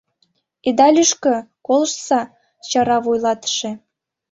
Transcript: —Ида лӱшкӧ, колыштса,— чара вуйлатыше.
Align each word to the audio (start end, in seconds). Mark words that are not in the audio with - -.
—Ида 0.69 0.87
лӱшкӧ, 0.95 1.35
колыштса,— 1.65 2.21
чара 2.69 2.97
вуйлатыше. 3.03 3.71